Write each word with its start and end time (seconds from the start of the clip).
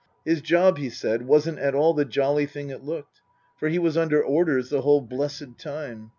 His 0.25 0.41
job, 0.41 0.79
he 0.79 0.89
said, 0.89 1.27
wasn't 1.27 1.59
at 1.59 1.75
all 1.75 1.93
the 1.93 2.05
jolly 2.05 2.47
thing 2.47 2.71
it 2.71 2.83
looked. 2.83 3.21
For 3.57 3.69
he 3.69 3.77
was 3.77 3.95
under 3.97 4.23
orders 4.25 4.69
the 4.71 4.81
whole 4.81 5.01
blessed 5.01 5.59
time. 5.59 6.09